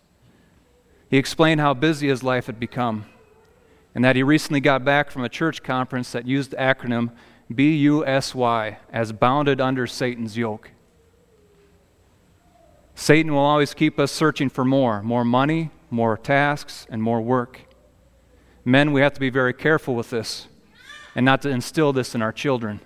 He 1.11 1.19
explained 1.19 1.61
how 1.61 1.75
busy 1.75 2.09
his 2.09 2.23
life 2.23 2.47
had 2.47 2.59
become, 2.59 3.05
and 3.95 4.03
that 4.07 4.17
he 4.17 4.23
recently 4.23 4.61
got 4.61 4.87
back 4.87 5.11
from 5.11 5.23
a 5.23 5.29
church 5.29 5.63
conference 5.63 6.13
that 6.13 6.27
used 6.27 6.53
the 6.53 6.57
acronym 6.57 7.11
BUSY 7.55 8.79
as 8.91 9.13
Bounded 9.13 9.61
Under 9.61 9.87
Satan's 9.87 10.39
Yoke. 10.39 10.71
Satan 12.95 13.33
will 13.33 13.41
always 13.41 13.75
keep 13.75 13.99
us 13.99 14.13
searching 14.13 14.49
for 14.49 14.65
more 14.65 15.03
more 15.03 15.25
money, 15.25 15.71
more 15.91 16.17
tasks, 16.17 16.87
and 16.91 17.03
more 17.03 17.21
work. 17.21 17.63
Men, 18.65 18.93
we 18.93 19.01
have 19.01 19.15
to 19.15 19.21
be 19.21 19.31
very 19.31 19.55
careful 19.55 19.95
with 19.95 20.11
this 20.11 20.47
and 21.15 21.25
not 21.25 21.43
to 21.43 21.49
instill 21.49 21.93
this 21.93 22.15
in 22.15 22.23
our 22.23 22.33
children. 22.33 22.81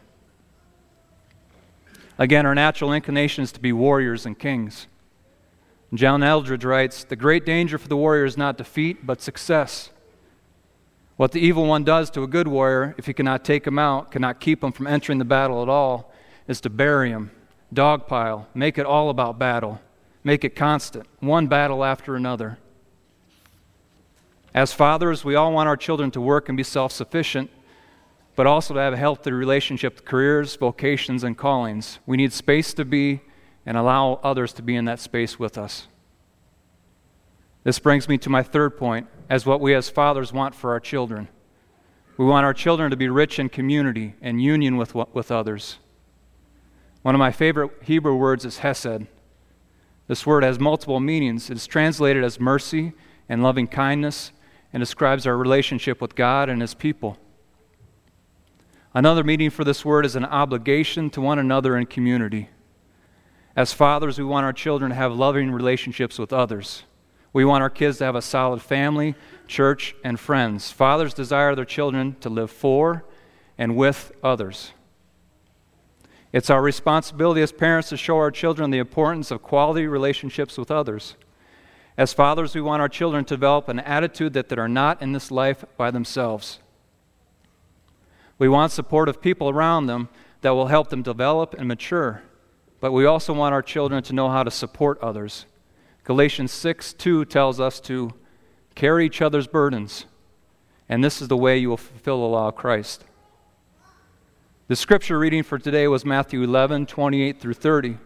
Again, 2.17 2.47
our 2.47 2.55
natural 2.55 2.93
inclination 2.93 3.43
is 3.43 3.53
to 3.53 3.61
be 3.61 3.73
warriors 3.73 4.25
and 4.25 4.39
kings. 4.39 4.87
John 5.93 6.23
Eldredge 6.23 6.65
writes 6.65 7.05
The 7.05 7.17
great 7.17 7.45
danger 7.45 7.77
for 7.77 7.89
the 7.89 7.97
warrior 7.97 8.25
is 8.25 8.37
not 8.37 8.57
defeat, 8.57 9.05
but 9.05 9.21
success. 9.21 9.91
What 11.17 11.33
the 11.33 11.41
evil 11.41 11.67
one 11.67 11.85
does 11.85 12.11
to 12.11 12.23
a 12.23 12.27
good 12.27 12.49
warrior, 12.49 12.95
if 12.99 13.07
he 13.07 13.13
cannot 13.13 13.45
take 13.45 13.67
him 13.67 13.79
out, 13.79 14.11
cannot 14.11 14.41
keep 14.41 14.65
him 14.65 14.73
from 14.73 14.87
entering 14.87 15.19
the 15.19 15.25
battle 15.25 15.63
at 15.63 15.69
all, 15.69 16.13
is 16.49 16.61
to 16.63 16.71
bury 16.71 17.11
him, 17.11 17.31
dogpile, 17.73 18.47
make 18.55 18.79
it 18.79 18.87
all 18.87 19.11
about 19.11 19.39
battle 19.39 19.81
make 20.25 20.43
it 20.43 20.57
constant, 20.57 21.07
one 21.21 21.47
battle 21.47 21.85
after 21.85 22.17
another. 22.17 22.59
As 24.55 24.73
fathers, 24.73 25.25
we 25.25 25.35
all 25.35 25.53
want 25.53 25.69
our 25.69 25.77
children 25.77 26.11
to 26.13 26.21
work 26.21 26.49
and 26.49 26.57
be 26.57 26.63
self 26.63 26.93
sufficient, 26.93 27.51
but 28.35 28.47
also 28.47 28.75
to 28.75 28.81
have 28.81 28.95
a 28.95 28.97
healthy 28.97 29.31
relationship 29.31 29.97
with 29.97 30.05
careers, 30.05 30.57
vocations, 30.57 31.23
and 31.23 31.37
callings. 31.37 31.99
We 32.07 32.17
need 32.17 32.33
space 32.33 32.73
to 32.75 32.85
be 32.85 33.21
and 33.67 33.77
allow 33.77 34.21
others 34.23 34.53
to 34.55 34.63
be 34.63 34.77
in 34.77 34.85
that 34.87 35.01
space 35.01 35.39
with 35.39 35.59
us. 35.59 35.89
This 37.65 37.79
brings 37.79 38.09
me 38.09 38.19
to 38.19 38.31
my 38.31 38.43
third 38.43 38.77
point 38.77 39.09
as 39.29 39.47
what 39.47 39.61
we 39.61 39.75
as 39.75 39.89
fathers 39.89 40.33
want 40.33 40.55
for 40.55 40.71
our 40.71 40.81
children. 40.81 41.29
We 42.17 42.27
want 42.27 42.45
our 42.45 42.55
children 42.55 42.91
to 42.91 42.97
be 42.97 43.09
rich 43.09 43.39
in 43.39 43.49
community 43.49 44.15
and 44.21 44.41
union 44.41 44.77
with, 44.77 44.95
with 44.95 45.33
others. 45.33 45.79
One 47.03 47.15
of 47.15 47.19
my 47.19 47.33
favorite 47.33 47.73
Hebrew 47.83 48.15
words 48.15 48.45
is 48.45 48.59
hesed. 48.59 49.07
This 50.07 50.27
word 50.27 50.45
has 50.45 50.61
multiple 50.61 51.01
meanings. 51.01 51.51
It 51.51 51.57
is 51.57 51.67
translated 51.67 52.25
as 52.25 52.39
mercy 52.39 52.93
and 53.29 53.43
loving 53.43 53.67
kindness 53.67 54.33
and 54.73 54.81
describes 54.81 55.27
our 55.27 55.37
relationship 55.37 56.01
with 56.01 56.15
God 56.15 56.49
and 56.49 56.61
His 56.61 56.75
people. 56.75 57.17
Another 58.93 59.25
meaning 59.25 59.51
for 59.51 59.65
this 59.65 59.85
word 59.85 60.05
is 60.05 60.15
an 60.15 60.25
obligation 60.25 61.11
to 61.11 61.21
one 61.21 61.39
another 61.39 61.77
in 61.77 61.87
community. 61.87 62.49
As 63.57 63.73
fathers, 63.73 64.19
we 64.19 64.25
want 64.25 64.45
our 64.45 64.53
children 64.53 64.91
to 64.91 64.95
have 64.97 65.13
loving 65.13 65.51
relationships 65.51 66.19
with 66.19 66.33
others. 66.33 66.85
We 67.33 67.45
want 67.45 67.63
our 67.63 67.71
kids 67.71 67.99
to 67.99 68.05
have 68.05 68.15
a 68.15 68.23
solid 68.23 68.63
family, 68.63 69.15
church, 69.49 69.95
and 70.05 70.19
friends. 70.19 70.71
Fathers 70.71 71.15
desire 71.15 71.55
their 71.55 71.65
children 71.65 72.17
to 72.21 72.29
live 72.29 72.51
for 72.51 73.05
and 73.59 73.77
with 73.77 74.13
others. 74.23 74.73
It's 76.35 76.51
our 76.51 76.61
responsibility 76.61 77.43
as 77.43 77.53
parents 77.53 77.91
to 77.91 77.97
show 77.97 78.17
our 78.17 78.33
children 78.33 78.73
the 78.73 78.79
importance 78.79 79.31
of 79.31 79.41
quality 79.41 79.87
relationships 79.87 80.59
with 80.59 80.69
others. 80.69 81.15
As 81.97 82.13
fathers, 82.13 82.57
we 82.57 82.61
want 82.61 82.83
our 82.83 82.89
children 82.89 83.25
to 83.27 83.37
develop 83.37 83.69
an 83.69 83.79
attitude 83.79 84.33
that 84.33 84.49
they 84.49 84.57
are 84.57 84.69
not 84.69 85.01
in 85.01 85.13
this 85.13 85.31
life 85.31 85.65
by 85.77 85.93
themselves. 85.93 86.59
We 88.37 88.49
want 88.49 88.73
supportive 88.73 89.23
people 89.23 89.49
around 89.49 89.87
them 89.87 90.09
that 90.41 90.51
will 90.51 90.67
help 90.67 90.91
them 90.91 91.03
develop 91.03 91.55
and 91.57 91.69
mature, 91.69 92.25
but 92.81 92.91
we 92.91 93.07
also 93.07 93.33
want 93.33 93.55
our 93.55 93.63
children 93.63 94.03
to 94.03 94.13
know 94.13 94.29
how 94.29 94.43
to 94.43 94.51
support 94.51 94.99
others. 95.01 95.47
Galatians 96.03 96.51
6 96.51 96.95
2 96.95 97.27
tells 97.27 97.61
us 97.61 97.79
to 97.83 98.13
carry 98.75 99.07
each 99.07 99.23
other's 99.23 99.47
burdens, 99.47 100.07
and 100.89 101.05
this 101.05 101.23
is 101.23 101.29
the 101.29 101.37
way 101.37 101.57
you 101.57 101.69
will 101.69 101.77
fulfill 101.77 102.23
the 102.23 102.27
law 102.27 102.49
of 102.49 102.57
Christ. 102.57 103.05
The 104.67 104.77
scripture 104.77 105.19
reading 105.19 105.43
for 105.43 105.59
today 105.59 105.87
was 105.89 106.07
Matthew 106.07 106.43
11 106.43 106.87
28 106.87 107.39
through 107.39 107.53
30. 107.53 107.99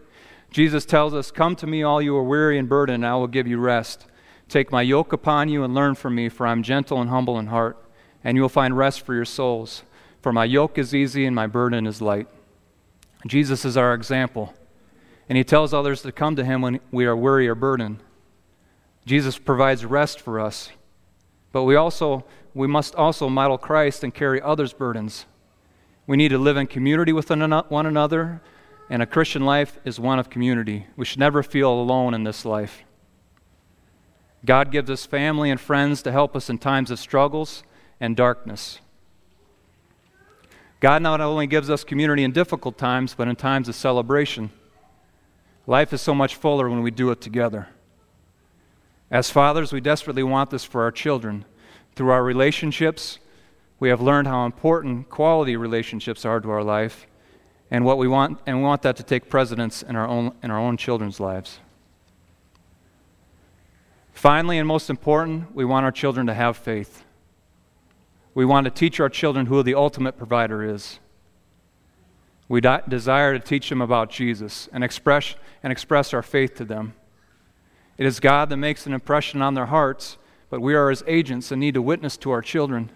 Jesus 0.51 0.85
tells 0.85 1.13
us, 1.13 1.31
Come 1.31 1.55
to 1.55 1.65
me, 1.65 1.83
all 1.83 2.01
you 2.01 2.13
are 2.17 2.23
weary 2.23 2.59
and 2.59 2.67
burdened, 2.67 3.05
and 3.05 3.05
I 3.05 3.15
will 3.15 3.27
give 3.27 3.47
you 3.47 3.57
rest. 3.57 4.07
Take 4.49 4.69
my 4.69 4.81
yoke 4.81 5.13
upon 5.13 5.47
you 5.47 5.63
and 5.63 5.73
learn 5.73 5.95
from 5.95 6.15
me, 6.15 6.27
for 6.27 6.45
I 6.45 6.51
am 6.51 6.61
gentle 6.61 6.99
and 6.99 7.09
humble 7.09 7.39
in 7.39 7.47
heart, 7.47 7.77
and 8.25 8.35
you 8.35 8.41
will 8.41 8.49
find 8.49 8.75
rest 8.75 9.05
for 9.05 9.13
your 9.13 9.23
souls. 9.23 9.83
For 10.21 10.33
my 10.33 10.43
yoke 10.43 10.77
is 10.77 10.93
easy 10.93 11.25
and 11.25 11.33
my 11.33 11.47
burden 11.47 11.87
is 11.87 12.01
light. 12.01 12.27
Jesus 13.25 13.63
is 13.63 13.77
our 13.77 13.93
example, 13.93 14.53
and 15.29 15.37
he 15.37 15.45
tells 15.45 15.73
others 15.73 16.01
to 16.01 16.11
come 16.11 16.35
to 16.35 16.43
him 16.43 16.61
when 16.61 16.81
we 16.91 17.05
are 17.05 17.15
weary 17.15 17.47
or 17.47 17.55
burdened. 17.55 18.03
Jesus 19.05 19.37
provides 19.37 19.85
rest 19.85 20.19
for 20.19 20.41
us, 20.41 20.71
but 21.53 21.63
we 21.63 21.77
also 21.77 22.25
we 22.53 22.67
must 22.67 22.95
also 22.95 23.29
model 23.29 23.57
Christ 23.57 24.03
and 24.03 24.13
carry 24.13 24.41
others' 24.41 24.73
burdens. 24.73 25.25
We 26.09 26.17
need 26.17 26.29
to 26.29 26.39
live 26.39 26.57
in 26.57 26.65
community 26.65 27.13
with 27.13 27.29
one 27.29 27.85
another, 27.85 28.41
and 28.89 29.03
a 29.03 29.05
Christian 29.05 29.45
life 29.45 29.77
is 29.85 29.99
one 29.99 30.17
of 30.17 30.27
community. 30.27 30.87
We 30.95 31.05
should 31.05 31.19
never 31.19 31.43
feel 31.43 31.71
alone 31.71 32.15
in 32.15 32.23
this 32.23 32.45
life. 32.45 32.81
God 34.43 34.71
gives 34.71 34.89
us 34.89 35.05
family 35.05 35.51
and 35.51 35.61
friends 35.61 36.01
to 36.01 36.11
help 36.11 36.35
us 36.35 36.49
in 36.49 36.57
times 36.57 36.89
of 36.89 36.97
struggles 36.97 37.61
and 37.99 38.15
darkness. 38.15 38.79
God 40.79 41.03
not 41.03 41.21
only 41.21 41.45
gives 41.45 41.69
us 41.69 41.83
community 41.83 42.23
in 42.23 42.31
difficult 42.31 42.75
times, 42.75 43.13
but 43.13 43.27
in 43.27 43.35
times 43.35 43.69
of 43.69 43.75
celebration. 43.75 44.49
Life 45.67 45.93
is 45.93 46.01
so 46.01 46.15
much 46.15 46.33
fuller 46.33 46.71
when 46.71 46.81
we 46.81 46.89
do 46.89 47.11
it 47.11 47.21
together. 47.21 47.67
As 49.11 49.29
fathers, 49.29 49.71
we 49.71 49.79
desperately 49.79 50.23
want 50.23 50.49
this 50.49 50.63
for 50.63 50.81
our 50.81 50.91
children. 50.91 51.45
Through 51.93 52.09
our 52.09 52.23
relationships, 52.23 53.19
we 53.79 53.89
have 53.89 54.01
learned 54.01 54.27
how 54.27 54.45
important 54.45 55.09
quality 55.09 55.55
relationships 55.55 56.25
are 56.25 56.39
to 56.39 56.49
our 56.49 56.63
life, 56.63 57.07
and 57.71 57.85
what 57.85 57.97
we 57.97 58.07
want, 58.07 58.39
and 58.45 58.57
we 58.57 58.63
want 58.63 58.81
that 58.81 58.95
to 58.97 59.03
take 59.03 59.29
precedence 59.29 59.83
in 59.83 59.95
our 59.95 60.07
own, 60.07 60.33
in 60.41 60.51
our 60.51 60.59
own 60.59 60.75
children's 60.75 61.19
lives. 61.19 61.59
Finally, 64.11 64.57
and 64.57 64.67
most 64.67 64.89
important, 64.89 65.55
we 65.55 65.63
want 65.63 65.85
our 65.85 65.91
children 65.91 66.27
to 66.27 66.33
have 66.33 66.57
faith. 66.57 67.03
We 68.33 68.43
want 68.43 68.65
to 68.65 68.71
teach 68.71 68.99
our 68.99 69.07
children 69.07 69.45
who 69.45 69.63
the 69.63 69.75
ultimate 69.75 70.17
provider 70.17 70.63
is. 70.63 70.99
We 72.49 72.59
desire 72.59 73.37
to 73.37 73.39
teach 73.39 73.69
them 73.69 73.81
about 73.81 74.09
Jesus 74.09 74.67
and 74.73 74.83
express, 74.83 75.35
and 75.63 75.71
express 75.71 76.13
our 76.13 76.23
faith 76.23 76.55
to 76.55 76.65
them. 76.65 76.95
It 77.97 78.05
is 78.05 78.19
God 78.19 78.49
that 78.49 78.57
makes 78.57 78.85
an 78.85 78.93
impression 78.93 79.41
on 79.41 79.53
their 79.53 79.67
hearts, 79.67 80.17
but 80.49 80.59
we 80.59 80.73
are 80.73 80.89
His 80.89 81.03
agents 81.05 81.51
and 81.51 81.59
need 81.59 81.75
to 81.75 81.81
witness 81.81 82.17
to 82.17 82.31
our 82.31 82.41
children. 82.41 82.89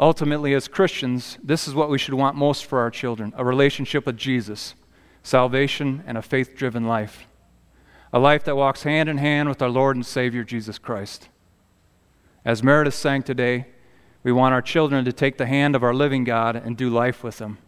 Ultimately, 0.00 0.54
as 0.54 0.66
Christians, 0.66 1.38
this 1.42 1.68
is 1.68 1.74
what 1.74 1.90
we 1.90 1.98
should 1.98 2.14
want 2.14 2.34
most 2.34 2.64
for 2.64 2.80
our 2.80 2.90
children 2.90 3.34
a 3.36 3.44
relationship 3.44 4.06
with 4.06 4.16
Jesus, 4.16 4.74
salvation, 5.22 6.02
and 6.06 6.16
a 6.16 6.22
faith 6.22 6.56
driven 6.56 6.86
life. 6.86 7.26
A 8.10 8.18
life 8.18 8.42
that 8.44 8.56
walks 8.56 8.84
hand 8.84 9.10
in 9.10 9.18
hand 9.18 9.50
with 9.50 9.60
our 9.60 9.68
Lord 9.68 9.96
and 9.96 10.04
Savior 10.04 10.42
Jesus 10.42 10.78
Christ. 10.78 11.28
As 12.46 12.62
Meredith 12.62 12.94
sang 12.94 13.22
today, 13.22 13.66
we 14.22 14.32
want 14.32 14.54
our 14.54 14.62
children 14.62 15.04
to 15.04 15.12
take 15.12 15.36
the 15.36 15.46
hand 15.46 15.76
of 15.76 15.82
our 15.84 15.94
living 15.94 16.24
God 16.24 16.56
and 16.56 16.78
do 16.78 16.88
life 16.88 17.22
with 17.22 17.38
Him. 17.38 17.58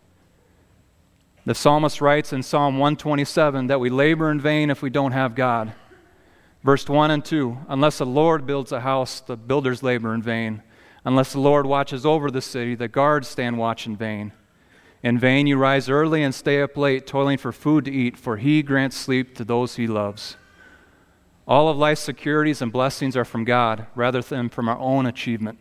The 1.44 1.54
psalmist 1.54 2.00
writes 2.00 2.32
in 2.32 2.42
Psalm 2.42 2.78
127 2.78 3.66
that 3.66 3.80
we 3.80 3.90
labor 3.90 4.30
in 4.30 4.40
vain 4.40 4.70
if 4.70 4.80
we 4.80 4.88
don't 4.88 5.12
have 5.12 5.34
God. 5.34 5.74
Verse 6.64 6.88
1 6.88 7.10
and 7.10 7.24
2 7.24 7.58
Unless 7.68 7.98
the 7.98 8.06
Lord 8.06 8.46
builds 8.46 8.72
a 8.72 8.80
house, 8.80 9.20
the 9.20 9.36
builders 9.36 9.82
labor 9.82 10.14
in 10.14 10.22
vain. 10.22 10.62
Unless 11.04 11.32
the 11.32 11.40
Lord 11.40 11.66
watches 11.66 12.06
over 12.06 12.30
the 12.30 12.40
city, 12.40 12.74
the 12.74 12.88
guards 12.88 13.28
stand 13.28 13.58
watch 13.58 13.86
in 13.86 13.96
vain. 13.96 14.32
In 15.02 15.18
vain 15.18 15.48
you 15.48 15.56
rise 15.56 15.88
early 15.88 16.22
and 16.22 16.34
stay 16.34 16.62
up 16.62 16.76
late, 16.76 17.06
toiling 17.06 17.38
for 17.38 17.50
food 17.50 17.84
to 17.86 17.90
eat, 17.90 18.16
for 18.16 18.36
He 18.36 18.62
grants 18.62 18.96
sleep 18.96 19.34
to 19.36 19.44
those 19.44 19.74
He 19.76 19.88
loves. 19.88 20.36
All 21.46 21.68
of 21.68 21.76
life's 21.76 22.00
securities 22.00 22.62
and 22.62 22.70
blessings 22.70 23.16
are 23.16 23.24
from 23.24 23.44
God 23.44 23.86
rather 23.96 24.22
than 24.22 24.48
from 24.48 24.68
our 24.68 24.78
own 24.78 25.06
achievement. 25.06 25.58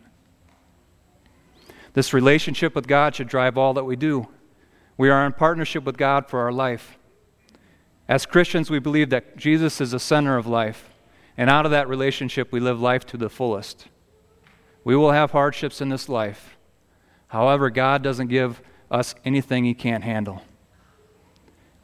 This 1.94 2.14
relationship 2.14 2.74
with 2.74 2.86
God 2.86 3.16
should 3.16 3.28
drive 3.28 3.58
all 3.58 3.74
that 3.74 3.84
we 3.84 3.96
do. 3.96 4.28
We 4.96 5.10
are 5.10 5.26
in 5.26 5.32
partnership 5.32 5.82
with 5.82 5.96
God 5.96 6.28
for 6.28 6.40
our 6.40 6.52
life. 6.52 6.96
As 8.08 8.26
Christians, 8.26 8.70
we 8.70 8.78
believe 8.78 9.10
that 9.10 9.36
Jesus 9.36 9.80
is 9.80 9.90
the 9.90 9.98
center 9.98 10.36
of 10.36 10.46
life, 10.46 10.90
and 11.36 11.50
out 11.50 11.64
of 11.64 11.72
that 11.72 11.88
relationship, 11.88 12.52
we 12.52 12.60
live 12.60 12.80
life 12.80 13.04
to 13.06 13.16
the 13.16 13.28
fullest. 13.28 13.88
We 14.84 14.96
will 14.96 15.12
have 15.12 15.30
hardships 15.30 15.80
in 15.80 15.88
this 15.88 16.08
life. 16.08 16.56
However, 17.28 17.70
God 17.70 18.02
doesn't 18.02 18.28
give 18.28 18.60
us 18.90 19.14
anything 19.24 19.64
He 19.64 19.74
can't 19.74 20.04
handle. 20.04 20.42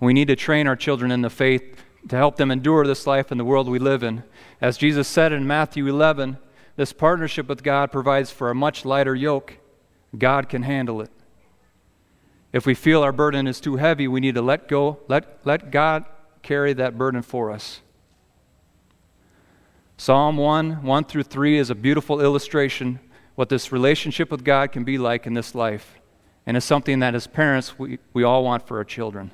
We 0.01 0.13
need 0.13 0.29
to 0.29 0.37
train 0.37 0.67
our 0.67 0.77
children 0.77 1.11
in 1.11 1.23
the 1.23 1.31
faith 1.31 1.83
to 2.09 2.17
help 2.17 2.37
them 2.37 2.51
endure 2.51 2.87
this 2.87 3.07
life 3.07 3.33
in 3.33 3.39
the 3.39 3.45
world 3.45 3.69
we 3.69 3.79
live 3.79 4.03
in. 4.03 4.23
As 4.61 4.79
Jesus 4.79 5.09
said 5.09 5.33
in 5.33 5.47
Matthew 5.47 5.87
11, 5.87 6.39
this 6.77 6.93
partnership 6.93 7.49
with 7.49 7.63
God 7.63 7.91
provides 7.91 8.31
for 8.31 8.51
a 8.51 8.55
much 8.55 8.85
lighter 8.85 9.15
yoke 9.15 9.59
God 10.17 10.49
can 10.49 10.63
handle 10.63 11.01
it. 11.01 11.11
If 12.53 12.65
we 12.65 12.75
feel 12.75 13.03
our 13.03 13.13
burden 13.13 13.47
is 13.47 13.61
too 13.61 13.77
heavy, 13.77 14.09
we 14.09 14.21
need 14.21 14.35
to 14.37 14.43
let 14.43 14.69
go, 14.69 15.01
let, 15.07 15.45
let 15.45 15.71
God 15.71 16.05
carry 16.43 16.73
that 16.75 16.97
burden 16.97 17.21
for 17.23 17.51
us. 17.51 17.81
Psalm 19.99 20.39
1, 20.39 20.83
1 20.83 21.05
through 21.05 21.25
3 21.25 21.59
is 21.59 21.69
a 21.69 21.75
beautiful 21.75 22.23
illustration 22.23 22.99
what 23.35 23.51
this 23.51 23.71
relationship 23.71 24.31
with 24.31 24.43
God 24.43 24.73
can 24.73 24.83
be 24.83 24.97
like 24.97 25.27
in 25.27 25.35
this 25.35 25.55
life. 25.55 25.99
And 26.47 26.57
is 26.57 26.65
something 26.65 27.01
that 27.01 27.15
as 27.15 27.27
parents 27.27 27.79
we, 27.79 27.99
we 28.15 28.25
all 28.25 28.43
want 28.43 28.67
for 28.67 28.79
our 28.79 28.85
children. 28.85 29.33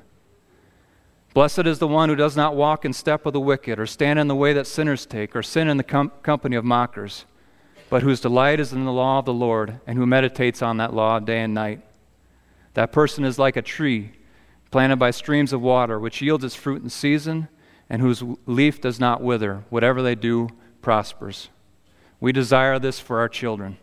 Blessed 1.33 1.65
is 1.65 1.79
the 1.79 1.87
one 1.87 2.09
who 2.09 2.15
does 2.15 2.35
not 2.35 2.57
walk 2.57 2.83
in 2.83 2.91
step 2.91 3.23
with 3.23 3.33
the 3.33 3.39
wicked, 3.39 3.79
or 3.79 3.85
stand 3.85 4.19
in 4.19 4.27
the 4.27 4.35
way 4.35 4.51
that 4.51 4.67
sinners 4.67 5.05
take, 5.05 5.33
or 5.35 5.41
sin 5.41 5.69
in 5.69 5.77
the 5.77 5.83
com- 5.83 6.11
company 6.21 6.57
of 6.57 6.65
mockers 6.65 7.25
but 7.89 8.03
whose 8.03 8.19
delight 8.19 8.59
is 8.59 8.73
in 8.73 8.85
the 8.85 8.91
law 8.91 9.19
of 9.19 9.25
the 9.25 9.33
Lord, 9.33 9.79
and 9.85 9.97
who 9.97 10.05
meditates 10.05 10.61
on 10.61 10.77
that 10.77 10.93
law 10.93 11.19
day 11.19 11.41
and 11.41 11.53
night. 11.53 11.81
That 12.73 12.91
person 12.91 13.23
is 13.23 13.39
like 13.39 13.55
a 13.55 13.61
tree 13.61 14.11
planted 14.71 14.97
by 14.97 15.11
streams 15.11 15.53
of 15.53 15.61
water, 15.61 15.99
which 15.99 16.21
yields 16.21 16.43
its 16.43 16.55
fruit 16.55 16.81
in 16.81 16.89
season, 16.89 17.47
and 17.89 18.01
whose 18.01 18.23
leaf 18.45 18.81
does 18.81 18.99
not 18.99 19.21
wither. 19.21 19.63
Whatever 19.69 20.01
they 20.01 20.15
do 20.15 20.49
prospers. 20.81 21.49
We 22.19 22.31
desire 22.31 22.79
this 22.79 22.99
for 22.99 23.19
our 23.19 23.29
children. 23.29 23.77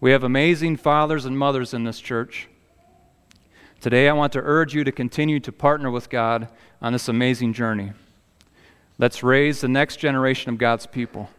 We 0.00 0.12
have 0.12 0.22
amazing 0.22 0.76
fathers 0.76 1.24
and 1.24 1.38
mothers 1.38 1.74
in 1.74 1.84
this 1.84 2.00
church. 2.00 2.48
Today, 3.80 4.08
I 4.08 4.12
want 4.12 4.32
to 4.32 4.40
urge 4.42 4.74
you 4.74 4.84
to 4.84 4.92
continue 4.92 5.40
to 5.40 5.52
partner 5.52 5.90
with 5.90 6.10
God 6.10 6.48
on 6.82 6.92
this 6.92 7.08
amazing 7.08 7.52
journey. 7.52 7.92
Let's 8.98 9.22
raise 9.22 9.60
the 9.60 9.68
next 9.68 9.96
generation 9.96 10.52
of 10.52 10.58
God's 10.58 10.86
people. 10.86 11.30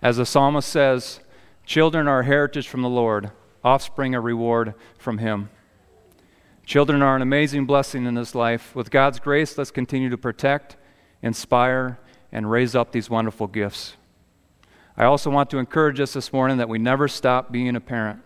As 0.00 0.16
the 0.16 0.26
psalmist 0.26 0.68
says, 0.68 1.20
children 1.66 2.08
are 2.08 2.20
a 2.20 2.24
heritage 2.24 2.68
from 2.68 2.82
the 2.82 2.88
Lord, 2.88 3.30
offspring 3.62 4.14
a 4.14 4.20
reward 4.20 4.74
from 4.98 5.18
Him. 5.18 5.50
Children 6.64 7.02
are 7.02 7.14
an 7.14 7.20
amazing 7.20 7.66
blessing 7.66 8.06
in 8.06 8.14
this 8.14 8.34
life. 8.34 8.74
With 8.74 8.90
God's 8.90 9.20
grace, 9.20 9.58
let's 9.58 9.70
continue 9.70 10.08
to 10.08 10.16
protect, 10.16 10.76
inspire, 11.22 11.98
and 12.32 12.50
raise 12.50 12.74
up 12.74 12.90
these 12.90 13.10
wonderful 13.10 13.46
gifts. 13.46 13.96
I 14.96 15.04
also 15.04 15.28
want 15.30 15.50
to 15.50 15.58
encourage 15.58 16.00
us 16.00 16.14
this 16.14 16.32
morning 16.32 16.56
that 16.56 16.68
we 16.68 16.78
never 16.78 17.06
stop 17.06 17.52
being 17.52 17.76
a 17.76 17.80
parent. 17.80 18.20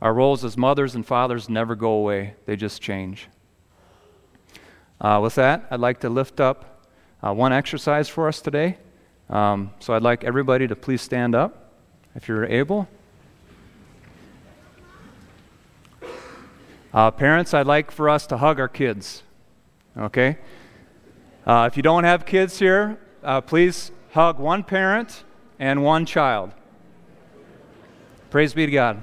Our 0.00 0.12
roles 0.12 0.44
as 0.44 0.56
mothers 0.56 0.96
and 0.96 1.06
fathers 1.06 1.48
never 1.48 1.76
go 1.76 1.92
away, 1.92 2.34
they 2.46 2.56
just 2.56 2.82
change. 2.82 3.28
Uh, 5.00 5.20
with 5.22 5.36
that, 5.36 5.68
I'd 5.70 5.78
like 5.78 6.00
to 6.00 6.08
lift 6.08 6.40
up 6.40 6.88
uh, 7.22 7.32
one 7.32 7.52
exercise 7.52 8.08
for 8.08 8.26
us 8.26 8.40
today. 8.40 8.78
Um, 9.30 9.70
so 9.78 9.94
I'd 9.94 10.02
like 10.02 10.24
everybody 10.24 10.66
to 10.66 10.74
please 10.74 11.00
stand 11.00 11.36
up 11.36 11.72
if 12.16 12.26
you're 12.26 12.46
able. 12.46 12.88
Uh, 16.94 17.10
parents, 17.10 17.54
I'd 17.54 17.66
like 17.66 17.90
for 17.90 18.10
us 18.10 18.26
to 18.26 18.36
hug 18.36 18.60
our 18.60 18.68
kids. 18.68 19.22
Okay? 19.96 20.36
Uh, 21.46 21.68
if 21.70 21.76
you 21.76 21.82
don't 21.82 22.04
have 22.04 22.26
kids 22.26 22.58
here, 22.58 22.98
uh, 23.22 23.40
please 23.40 23.90
hug 24.12 24.38
one 24.38 24.62
parent 24.62 25.24
and 25.58 25.82
one 25.82 26.04
child. 26.04 26.52
Praise 28.28 28.52
be 28.52 28.66
to 28.66 28.72
God. 28.72 29.02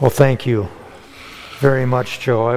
Well, 0.00 0.10
thank 0.10 0.46
you 0.46 0.68
very 1.58 1.84
much, 1.84 2.20
Joe. 2.20 2.46
I 2.46 2.56